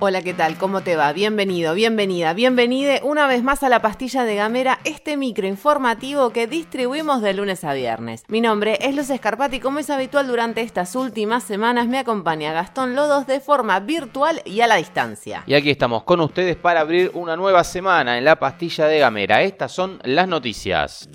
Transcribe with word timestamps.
Hola, 0.00 0.22
¿qué 0.22 0.32
tal? 0.32 0.56
¿Cómo 0.58 0.82
te 0.82 0.94
va? 0.94 1.12
Bienvenido, 1.12 1.74
bienvenida, 1.74 2.32
bienvenide 2.32 3.00
una 3.02 3.26
vez 3.26 3.42
más 3.42 3.64
a 3.64 3.68
la 3.68 3.82
pastilla 3.82 4.22
de 4.22 4.36
Gamera, 4.36 4.78
este 4.84 5.16
micro 5.16 5.48
informativo 5.48 6.30
que 6.30 6.46
distribuimos 6.46 7.20
de 7.20 7.34
lunes 7.34 7.64
a 7.64 7.72
viernes. 7.72 8.22
Mi 8.28 8.40
nombre 8.40 8.78
es 8.80 8.94
Luz 8.94 9.10
Escarpati 9.10 9.56
y 9.56 9.60
como 9.60 9.80
es 9.80 9.90
habitual 9.90 10.28
durante 10.28 10.60
estas 10.60 10.94
últimas 10.94 11.42
semanas 11.42 11.88
me 11.88 11.98
acompaña 11.98 12.52
Gastón 12.52 12.94
Lodos 12.94 13.26
de 13.26 13.40
forma 13.40 13.80
virtual 13.80 14.40
y 14.44 14.60
a 14.60 14.68
la 14.68 14.76
distancia. 14.76 15.42
Y 15.46 15.54
aquí 15.54 15.70
estamos 15.70 16.04
con 16.04 16.20
ustedes 16.20 16.54
para 16.54 16.78
abrir 16.78 17.10
una 17.14 17.34
nueva 17.34 17.64
semana 17.64 18.18
en 18.18 18.24
la 18.24 18.38
pastilla 18.38 18.86
de 18.86 19.00
Gamera. 19.00 19.42
Estas 19.42 19.72
son 19.72 19.98
las 20.04 20.28
noticias. 20.28 21.08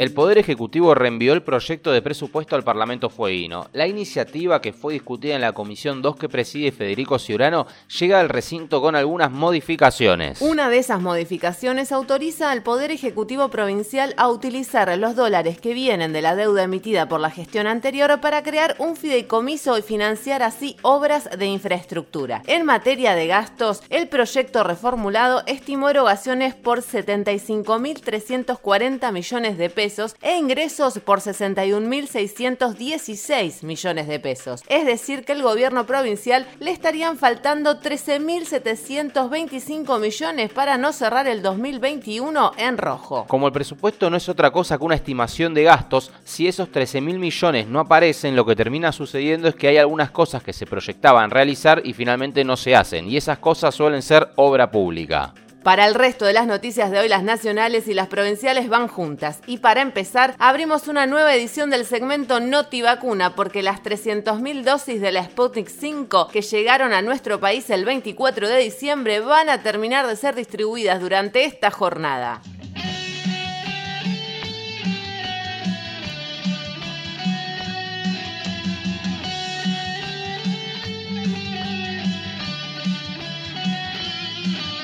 El 0.00 0.12
Poder 0.14 0.38
Ejecutivo 0.38 0.94
reenvió 0.94 1.34
el 1.34 1.42
proyecto 1.42 1.92
de 1.92 2.00
presupuesto 2.00 2.56
al 2.56 2.64
Parlamento 2.64 3.10
Fueguino. 3.10 3.66
La 3.74 3.86
iniciativa 3.86 4.62
que 4.62 4.72
fue 4.72 4.94
discutida 4.94 5.34
en 5.34 5.42
la 5.42 5.52
Comisión 5.52 6.00
2 6.00 6.16
que 6.16 6.30
preside 6.30 6.72
Federico 6.72 7.18
Ciurano 7.18 7.66
llega 7.98 8.18
al 8.18 8.30
recinto 8.30 8.80
con 8.80 8.96
algunas 8.96 9.30
modificaciones. 9.30 10.40
Una 10.40 10.70
de 10.70 10.78
esas 10.78 11.02
modificaciones 11.02 11.92
autoriza 11.92 12.50
al 12.50 12.62
Poder 12.62 12.90
Ejecutivo 12.90 13.50
Provincial 13.50 14.14
a 14.16 14.30
utilizar 14.30 14.96
los 14.96 15.16
dólares 15.16 15.60
que 15.60 15.74
vienen 15.74 16.14
de 16.14 16.22
la 16.22 16.34
deuda 16.34 16.62
emitida 16.62 17.06
por 17.06 17.20
la 17.20 17.30
gestión 17.30 17.66
anterior 17.66 18.22
para 18.22 18.42
crear 18.42 18.76
un 18.78 18.96
fideicomiso 18.96 19.76
y 19.76 19.82
financiar 19.82 20.42
así 20.42 20.78
obras 20.80 21.28
de 21.38 21.44
infraestructura. 21.44 22.42
En 22.46 22.64
materia 22.64 23.14
de 23.14 23.26
gastos, 23.26 23.82
el 23.90 24.08
proyecto 24.08 24.64
reformulado 24.64 25.42
estimó 25.46 25.90
erogaciones 25.90 26.54
por 26.54 26.80
75.340 26.80 29.12
millones 29.12 29.58
de 29.58 29.68
pesos 29.68 29.89
e 30.22 30.36
ingresos 30.36 31.00
por 31.00 31.20
61.616 31.20 33.62
millones 33.62 34.06
de 34.06 34.20
pesos. 34.20 34.62
Es 34.68 34.86
decir, 34.86 35.24
que 35.24 35.32
el 35.32 35.42
gobierno 35.42 35.86
provincial 35.86 36.46
le 36.60 36.70
estarían 36.70 37.18
faltando 37.18 37.80
13.725 37.80 39.98
millones 39.98 40.52
para 40.52 40.78
no 40.78 40.92
cerrar 40.92 41.26
el 41.26 41.42
2021 41.42 42.52
en 42.56 42.78
rojo. 42.78 43.26
Como 43.28 43.46
el 43.46 43.52
presupuesto 43.52 44.10
no 44.10 44.16
es 44.16 44.28
otra 44.28 44.50
cosa 44.50 44.78
que 44.78 44.84
una 44.84 44.94
estimación 44.94 45.54
de 45.54 45.64
gastos, 45.64 46.12
si 46.24 46.46
esos 46.46 46.70
13.000 46.70 47.18
millones 47.18 47.66
no 47.66 47.80
aparecen, 47.80 48.36
lo 48.36 48.46
que 48.46 48.54
termina 48.54 48.92
sucediendo 48.92 49.48
es 49.48 49.54
que 49.54 49.68
hay 49.68 49.78
algunas 49.78 50.10
cosas 50.10 50.42
que 50.42 50.52
se 50.52 50.66
proyectaban 50.66 51.30
realizar 51.30 51.80
y 51.84 51.92
finalmente 51.92 52.44
no 52.44 52.56
se 52.56 52.76
hacen, 52.76 53.08
y 53.08 53.16
esas 53.16 53.38
cosas 53.38 53.74
suelen 53.74 54.02
ser 54.02 54.28
obra 54.36 54.70
pública. 54.70 55.34
Para 55.62 55.86
el 55.86 55.94
resto 55.94 56.24
de 56.24 56.32
las 56.32 56.46
noticias 56.46 56.90
de 56.90 57.00
hoy, 57.00 57.08
las 57.08 57.22
nacionales 57.22 57.86
y 57.86 57.92
las 57.92 58.06
provinciales 58.08 58.70
van 58.70 58.88
juntas. 58.88 59.40
Y 59.46 59.58
para 59.58 59.82
empezar, 59.82 60.34
abrimos 60.38 60.88
una 60.88 61.06
nueva 61.06 61.34
edición 61.34 61.68
del 61.68 61.84
segmento 61.84 62.40
Noti 62.40 62.80
Vacuna, 62.80 63.34
porque 63.34 63.62
las 63.62 63.82
300.000 63.82 64.62
dosis 64.64 65.02
de 65.02 65.12
la 65.12 65.24
Sputnik 65.24 65.68
5 65.68 66.28
que 66.28 66.40
llegaron 66.40 66.94
a 66.94 67.02
nuestro 67.02 67.40
país 67.40 67.68
el 67.68 67.84
24 67.84 68.48
de 68.48 68.56
diciembre 68.56 69.20
van 69.20 69.50
a 69.50 69.62
terminar 69.62 70.06
de 70.06 70.16
ser 70.16 70.34
distribuidas 70.34 70.98
durante 70.98 71.44
esta 71.44 71.70
jornada. 71.70 72.40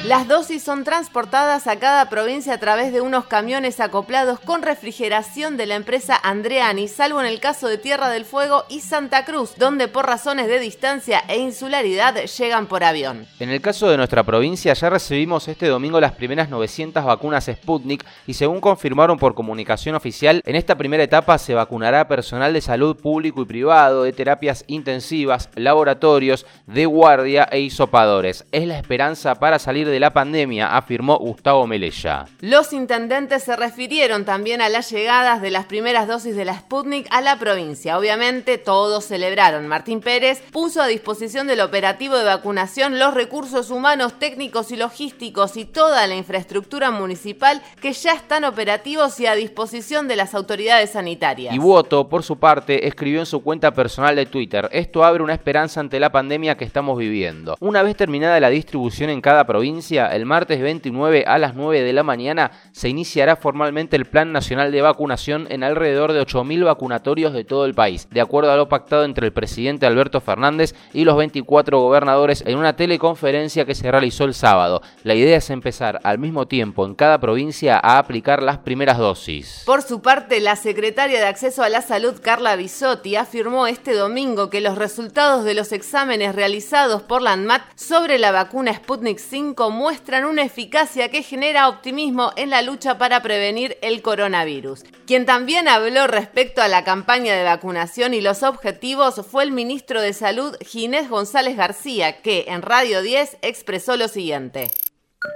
Las 0.07 0.29
dosis 0.29 0.63
son 0.63 0.85
transportadas 0.85 1.67
a 1.67 1.81
cada 1.81 2.09
provincia 2.09 2.55
a 2.55 2.59
través 2.59 2.93
de 2.93 3.01
unos 3.01 3.25
camiones 3.25 3.81
acoplados 3.81 4.39
con 4.39 4.63
refrigeración 4.63 5.57
de 5.57 5.67
la 5.67 5.75
empresa 5.75 6.17
Andreani, 6.23 6.87
salvo 6.87 7.21
en 7.21 7.27
el 7.27 7.41
caso 7.41 7.67
de 7.67 7.77
Tierra 7.77 8.09
del 8.09 8.25
Fuego 8.25 8.67
y 8.69 8.83
Santa 8.83 9.25
Cruz, 9.25 9.57
donde 9.59 9.89
por 9.89 10.07
razones 10.07 10.47
de 10.47 10.61
distancia 10.61 11.25
e 11.27 11.39
insularidad 11.39 12.15
llegan 12.25 12.67
por 12.69 12.85
avión. 12.85 13.27
En 13.41 13.51
el 13.51 13.61
caso 13.61 13.89
de 13.89 13.97
nuestra 13.97 14.23
provincia 14.23 14.73
ya 14.75 14.91
recibimos 14.91 15.49
este 15.49 15.67
domingo 15.67 16.01
las 16.01 16.13
primeras 16.13 16.51
900 16.51 17.05
vacunas 17.05 17.51
Sputnik 17.53 18.07
y 18.29 18.35
según 18.35 18.61
confirmaron 18.61 19.19
por 19.19 19.35
comunicación 19.35 19.97
oficial, 19.97 20.41
en 20.47 20.55
esta 20.55 20.77
primera 20.77 21.03
etapa 21.03 21.37
se 21.37 21.55
vacunará 21.55 22.07
personal 22.07 22.53
de 22.53 22.61
salud 22.61 22.97
público 22.97 23.43
y 23.43 23.47
privado, 23.47 24.05
de 24.05 24.13
terapias 24.13 24.63
intensivas, 24.69 25.51
laboratorios, 25.57 26.47
de 26.69 26.87
guardia 26.87 27.49
e 27.51 27.59
hisopadores. 27.59 28.47
Es 28.53 28.69
la 28.69 28.79
esperanza 28.79 29.35
para 29.35 29.59
salir 29.59 29.89
de 29.89 29.96
de 29.97 30.01
la 30.01 30.13
pandemia, 30.13 30.77
afirmó 30.77 31.17
Gustavo 31.17 31.67
Melella. 31.67 32.27
Los 32.41 32.75
intendentes 32.75 33.45
se 33.45 33.57
refirieron 33.57 34.27
también 34.27 34.61
a 34.61 34.69
las 34.69 34.91
llegadas 34.91 35.41
de 35.41 35.51
las 35.51 35.65
primeras 35.65 36.07
dosis 36.07 36.37
de 36.37 36.45
la 36.45 36.59
Sputnik 36.59 37.07
a 37.11 37.23
la 37.23 37.39
provincia. 37.39 37.97
Obviamente 37.97 38.59
todos 38.59 39.07
celebraron. 39.07 39.67
Martín 39.67 40.01
Pérez 40.01 40.43
puso 40.53 40.83
a 40.83 40.87
disposición 40.87 41.47
del 41.47 41.63
operativo 41.63 42.15
de 42.19 42.25
vacunación 42.25 42.99
los 42.99 43.15
recursos 43.15 43.71
humanos, 43.71 44.19
técnicos 44.19 44.71
y 44.71 44.77
logísticos 44.77 45.57
y 45.57 45.65
toda 45.65 46.07
la 46.07 46.15
infraestructura 46.15 46.91
municipal 46.91 47.63
que 47.81 47.95
ya 47.95 48.13
están 48.13 48.45
operativos 48.45 49.19
y 49.19 49.27
a 49.27 49.35
disposición 49.35 50.09
de 50.09 50.17
las 50.17 50.35
autoridades 50.35 50.91
sanitarias. 50.91 51.55
Y 51.55 51.59
Voto, 51.59 52.11
por 52.11 52.23
su 52.23 52.37
parte, 52.37 52.87
escribió 52.87 53.21
en 53.21 53.27
su 53.27 53.43
cuenta 53.43 53.73
personal 53.73 54.15
de 54.15 54.27
Twitter, 54.27 54.69
esto 54.73 55.05
abre 55.05 55.23
una 55.23 55.33
esperanza 55.33 55.81
ante 55.81 55.99
la 55.99 56.13
pandemia 56.13 56.59
que 56.59 56.67
estamos 56.67 56.99
viviendo. 56.99 57.57
Una 57.61 57.83
vez 57.83 57.97
terminada 57.97 58.39
la 58.41 58.51
distribución 58.51 59.09
en 59.09 59.23
cada 59.23 59.47
provincia, 59.47 59.86
el 59.93 60.27
martes 60.27 60.61
29 60.61 61.25
a 61.27 61.39
las 61.39 61.55
9 61.55 61.83
de 61.83 61.93
la 61.93 62.03
mañana 62.03 62.51
se 62.73 62.89
iniciará 62.89 63.37
formalmente 63.37 63.97
el 63.97 64.07
Plan 64.07 64.33
Nacional 64.33 64.73
de 64.73 64.83
Vacunación 64.83 65.47
en 65.51 65.63
alrededor 65.63 66.13
de 66.13 66.21
8.000 66.21 66.65
vacunatorios 66.65 67.33
de 67.33 67.45
todo 67.45 67.65
el 67.65 67.75
país, 67.75 68.09
de 68.11 68.21
acuerdo 68.21 68.51
a 68.51 68.57
lo 68.57 68.69
pactado 68.69 69.05
entre 69.05 69.27
el 69.27 69.33
presidente 69.33 69.87
Alberto 69.87 70.21
Fernández 70.21 70.75
y 70.93 71.05
los 71.05 71.17
24 71.17 71.81
gobernadores 71.81 72.43
en 72.47 72.59
una 72.59 72.75
teleconferencia 72.75 73.65
que 73.65 73.75
se 73.75 73.91
realizó 73.91 74.25
el 74.25 74.35
sábado. 74.35 74.83
La 75.05 75.15
idea 75.15 75.37
es 75.37 75.51
empezar 75.51 76.01
al 76.03 76.19
mismo 76.19 76.47
tiempo 76.47 76.85
en 76.85 76.95
cada 76.95 77.19
provincia 77.19 77.79
a 77.83 77.99
aplicar 77.99 78.43
las 78.43 78.59
primeras 78.59 78.99
dosis. 78.99 79.63
Por 79.67 79.83
su 79.83 80.03
parte, 80.03 80.41
la 80.41 80.57
secretaria 80.57 81.21
de 81.21 81.27
Acceso 81.27 81.63
a 81.63 81.69
la 81.69 81.83
Salud, 81.83 82.21
Carla 82.21 82.57
Bisotti, 82.57 83.17
afirmó 83.17 83.67
este 83.67 83.95
domingo 83.95 84.51
que 84.51 84.61
los 84.61 84.77
resultados 84.77 85.45
de 85.45 85.55
los 85.55 85.73
exámenes 85.73 86.35
realizados 86.35 87.03
por 87.03 87.23
la 87.23 87.33
ANMAT 87.33 87.63
sobre 87.75 88.19
la 88.19 88.33
vacuna 88.33 88.75
Sputnik 88.75 89.19
5 89.19 89.71
muestran 89.77 90.25
una 90.25 90.43
eficacia 90.43 91.11
que 91.11 91.23
genera 91.23 91.69
optimismo 91.69 92.31
en 92.37 92.49
la 92.49 92.63
lucha 92.63 92.97
para 92.97 93.21
prevenir 93.21 93.77
el 93.83 94.01
coronavirus. 94.01 94.85
Quien 95.07 95.27
también 95.27 95.69
habló 95.69 96.07
respecto 96.07 96.63
a 96.63 96.69
la 96.69 96.83
campaña 96.83 97.35
de 97.35 97.45
vacunación 97.45 98.15
y 98.15 98.23
los 98.23 98.43
objetivos 98.43 99.25
fue 99.31 99.45
el 99.45 99.53
ministro 99.53 100.01
de 100.01 100.15
Salud 100.15 100.57
Ginés 100.61 101.11
González 101.11 101.57
García, 101.57 102.23
que 102.23 102.47
en 102.49 102.63
Radio 102.63 103.03
10 103.03 103.39
expresó 103.43 103.97
lo 103.97 104.09
siguiente. 104.09 104.69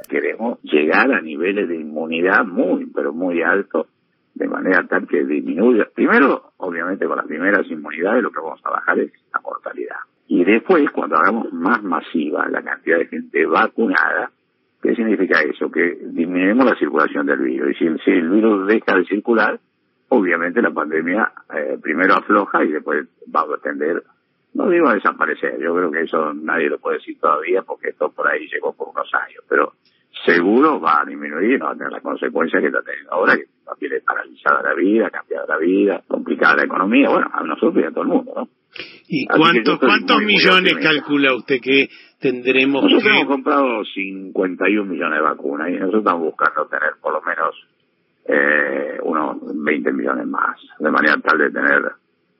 Queremos 0.08 0.58
llegar 0.62 1.12
a 1.12 1.20
niveles 1.20 1.68
de 1.68 1.76
inmunidad 1.76 2.44
muy, 2.44 2.86
pero 2.86 3.12
muy 3.12 3.42
altos, 3.42 3.88
de 4.34 4.48
manera 4.48 4.86
tal 4.88 5.06
que 5.06 5.22
disminuya. 5.24 5.86
Primero, 5.94 6.52
obviamente, 6.56 7.06
con 7.06 7.18
las 7.18 7.26
primeras 7.26 7.66
inmunidades 7.70 8.22
lo 8.22 8.30
que 8.30 8.40
vamos 8.40 8.60
a 8.64 8.70
bajar 8.70 8.98
es 9.00 9.12
la 9.34 9.40
mortalidad. 9.40 9.96
Y 10.32 10.44
después, 10.44 10.88
cuando 10.92 11.16
hagamos 11.16 11.52
más 11.52 11.82
masiva 11.82 12.48
la 12.48 12.62
cantidad 12.62 12.98
de 12.98 13.06
gente 13.06 13.46
vacunada, 13.46 14.30
¿qué 14.80 14.94
significa 14.94 15.40
eso? 15.40 15.68
Que 15.72 15.98
disminuimos 16.02 16.66
la 16.66 16.76
circulación 16.76 17.26
del 17.26 17.40
virus. 17.40 17.72
Y 17.72 17.98
si, 17.98 18.10
el 18.12 18.30
virus 18.30 18.64
deja 18.68 18.94
de 18.94 19.04
circular, 19.06 19.58
obviamente 20.08 20.62
la 20.62 20.70
pandemia 20.70 21.32
eh, 21.52 21.76
primero 21.82 22.14
afloja 22.14 22.62
y 22.62 22.68
después 22.68 23.08
va 23.34 23.40
a 23.40 23.58
tender, 23.60 24.04
no 24.54 24.70
digo 24.70 24.86
a 24.86 24.94
desaparecer, 24.94 25.58
yo 25.60 25.74
creo 25.74 25.90
que 25.90 26.02
eso 26.02 26.32
nadie 26.32 26.68
lo 26.68 26.78
puede 26.78 26.98
decir 26.98 27.18
todavía 27.18 27.62
porque 27.62 27.88
esto 27.88 28.12
por 28.12 28.28
ahí 28.28 28.46
llegó 28.46 28.72
por 28.72 28.90
unos 28.90 29.12
años, 29.12 29.42
pero 29.48 29.72
seguro 30.24 30.80
va 30.80 31.00
a 31.00 31.06
disminuir 31.06 31.54
y 31.54 31.58
no 31.58 31.64
va 31.64 31.72
a 31.72 31.76
tener 31.76 31.90
las 31.90 32.02
consecuencias 32.02 32.60
que 32.60 32.68
está 32.68 32.82
teniendo 32.82 33.10
ahora, 33.10 33.34
tiene 33.78 34.00
paralizada 34.00 34.62
la 34.62 34.74
vida, 34.74 35.10
cambiada 35.10 35.46
la 35.46 35.58
vida, 35.58 36.02
complicada 36.06 36.56
la 36.56 36.64
economía, 36.64 37.08
bueno, 37.08 37.28
a 37.32 37.42
nosotros 37.44 37.82
y 37.82 37.86
a 37.86 37.90
todo 37.90 38.02
el 38.02 38.08
mundo, 38.08 38.32
¿no? 38.36 38.48
¿Y 39.08 39.26
cuántos, 39.26 39.78
cuántos 39.80 40.22
millones 40.22 40.76
calcula 40.80 41.34
usted 41.34 41.56
que 41.60 41.88
tendremos? 42.20 42.84
Nosotros 42.84 43.12
hemos 43.12 43.26
comprado 43.26 43.84
51 43.84 44.84
millones 44.84 45.18
de 45.18 45.22
vacunas 45.22 45.68
y 45.70 45.72
nosotros 45.72 46.02
estamos 46.04 46.22
buscando 46.22 46.66
tener 46.66 46.90
por 47.00 47.12
lo 47.14 47.22
menos 47.22 47.54
eh, 48.26 48.98
unos 49.02 49.38
20 49.64 49.92
millones 49.92 50.26
más, 50.26 50.56
de 50.78 50.90
manera 50.90 51.16
tal 51.20 51.38
de 51.38 51.50
tener, 51.50 51.82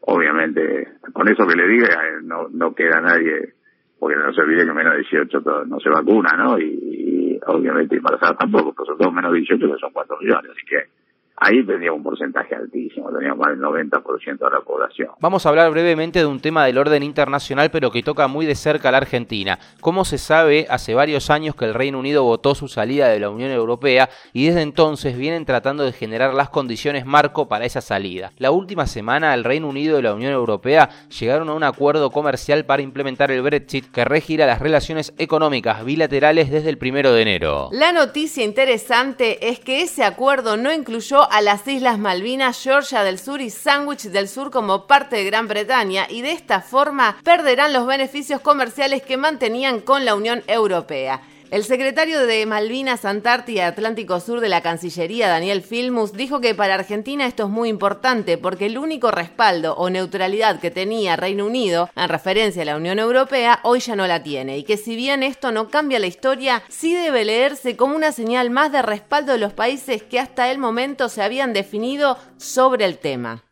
obviamente, 0.02 0.88
con 1.12 1.28
eso 1.28 1.46
que 1.46 1.56
le 1.56 1.66
diga, 1.66 1.88
eh, 1.88 2.22
no, 2.22 2.48
no 2.48 2.74
queda 2.74 3.00
nadie, 3.00 3.54
porque 3.98 4.16
no 4.16 4.32
se 4.32 4.40
olvide 4.42 4.64
que 4.64 4.72
menos 4.72 4.92
de 4.92 4.98
18 5.00 5.40
no 5.66 5.80
se 5.80 5.90
vacuna, 5.90 6.30
¿no? 6.36 6.58
Y, 6.58 7.40
obviamente 7.46 7.96
embarazadas 7.96 8.36
tampoco, 8.38 8.74
pero 8.74 8.84
sobre 8.84 8.98
todo 8.98 9.12
menos 9.12 9.32
de 9.32 9.38
18 9.38 9.66
que 9.66 9.80
son 9.80 9.92
4 9.92 10.18
millones, 10.20 10.50
así 10.52 10.66
que 10.66 10.99
ahí 11.40 11.64
teníamos 11.64 11.98
un 11.98 12.04
porcentaje 12.04 12.54
altísimo, 12.54 13.10
teníamos 13.10 13.38
más 13.38 13.50
del 13.50 13.60
90% 13.60 14.38
de 14.38 14.50
la 14.50 14.60
población. 14.60 15.08
Vamos 15.20 15.44
a 15.44 15.48
hablar 15.48 15.70
brevemente 15.70 16.18
de 16.18 16.26
un 16.26 16.38
tema 16.38 16.66
del 16.66 16.76
orden 16.76 17.02
internacional, 17.02 17.70
pero 17.70 17.90
que 17.90 18.02
toca 18.02 18.28
muy 18.28 18.44
de 18.44 18.54
cerca 18.54 18.90
a 18.90 18.92
la 18.92 18.98
Argentina. 18.98 19.58
Como 19.80 20.04
se 20.04 20.18
sabe, 20.18 20.66
hace 20.68 20.94
varios 20.94 21.30
años 21.30 21.54
que 21.54 21.64
el 21.64 21.74
Reino 21.74 21.98
Unido 21.98 22.24
votó 22.24 22.54
su 22.54 22.68
salida 22.68 23.08
de 23.08 23.20
la 23.20 23.30
Unión 23.30 23.50
Europea 23.50 24.10
y 24.34 24.46
desde 24.46 24.60
entonces 24.60 25.16
vienen 25.16 25.46
tratando 25.46 25.82
de 25.84 25.92
generar 25.92 26.34
las 26.34 26.50
condiciones 26.50 27.06
marco 27.06 27.48
para 27.48 27.64
esa 27.64 27.80
salida. 27.80 28.32
La 28.36 28.50
última 28.50 28.86
semana, 28.86 29.32
el 29.32 29.44
Reino 29.44 29.68
Unido 29.68 29.98
y 29.98 30.02
la 30.02 30.14
Unión 30.14 30.32
Europea 30.32 30.90
llegaron 31.18 31.48
a 31.48 31.54
un 31.54 31.64
acuerdo 31.64 32.10
comercial 32.10 32.66
para 32.66 32.82
implementar 32.82 33.30
el 33.30 33.40
Brexit 33.40 33.90
que 33.90 34.04
regirá 34.04 34.46
las 34.46 34.60
relaciones 34.60 35.14
económicas 35.16 35.86
bilaterales 35.86 36.50
desde 36.50 36.68
el 36.68 36.76
primero 36.76 37.14
de 37.14 37.22
enero. 37.22 37.70
La 37.72 37.92
noticia 37.92 38.44
interesante 38.44 39.48
es 39.48 39.58
que 39.58 39.80
ese 39.82 40.04
acuerdo 40.04 40.58
no 40.58 40.70
incluyó 40.70 41.29
a 41.30 41.40
las 41.40 41.66
Islas 41.66 41.98
Malvinas, 41.98 42.60
Georgia 42.62 43.04
del 43.04 43.18
Sur 43.18 43.40
y 43.40 43.50
Sandwich 43.50 44.02
del 44.02 44.28
Sur 44.28 44.50
como 44.50 44.86
parte 44.86 45.16
de 45.16 45.24
Gran 45.24 45.46
Bretaña 45.46 46.06
y 46.08 46.22
de 46.22 46.32
esta 46.32 46.60
forma 46.60 47.16
perderán 47.22 47.72
los 47.72 47.86
beneficios 47.86 48.40
comerciales 48.40 49.02
que 49.02 49.16
mantenían 49.16 49.80
con 49.80 50.04
la 50.04 50.16
Unión 50.16 50.42
Europea. 50.48 51.22
El 51.50 51.64
secretario 51.64 52.28
de 52.28 52.46
Malvinas, 52.46 53.04
Antártida 53.04 53.62
y 53.62 53.64
Atlántico 53.64 54.20
Sur 54.20 54.38
de 54.38 54.48
la 54.48 54.60
Cancillería, 54.60 55.26
Daniel 55.26 55.62
Filmus, 55.62 56.12
dijo 56.12 56.40
que 56.40 56.54
para 56.54 56.74
Argentina 56.74 57.26
esto 57.26 57.42
es 57.44 57.48
muy 57.48 57.68
importante 57.68 58.38
porque 58.38 58.66
el 58.66 58.78
único 58.78 59.10
respaldo 59.10 59.74
o 59.74 59.90
neutralidad 59.90 60.60
que 60.60 60.70
tenía 60.70 61.16
Reino 61.16 61.44
Unido 61.44 61.90
en 61.96 62.08
referencia 62.08 62.62
a 62.62 62.66
la 62.66 62.76
Unión 62.76 63.00
Europea 63.00 63.58
hoy 63.64 63.80
ya 63.80 63.96
no 63.96 64.06
la 64.06 64.22
tiene 64.22 64.58
y 64.58 64.62
que 64.62 64.76
si 64.76 64.94
bien 64.94 65.24
esto 65.24 65.50
no 65.50 65.70
cambia 65.70 65.98
la 65.98 66.06
historia, 66.06 66.62
sí 66.68 66.94
debe 66.94 67.24
leerse 67.24 67.76
como 67.76 67.96
una 67.96 68.12
señal 68.12 68.50
más 68.50 68.70
de 68.70 68.82
respaldo 68.82 69.32
de 69.32 69.38
los 69.38 69.52
países 69.52 70.04
que 70.04 70.20
hasta 70.20 70.52
el 70.52 70.58
momento 70.58 71.08
se 71.08 71.20
habían 71.20 71.52
definido 71.52 72.16
sobre 72.36 72.84
el 72.84 72.98
tema. 72.98 73.42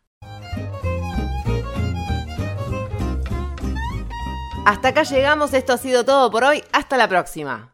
Hasta 4.65 4.87
acá 4.87 5.03
llegamos, 5.03 5.53
esto 5.53 5.73
ha 5.73 5.77
sido 5.77 6.05
todo 6.05 6.31
por 6.31 6.45
hoy, 6.45 6.63
hasta 6.71 6.95
la 6.95 7.09
próxima. 7.09 7.73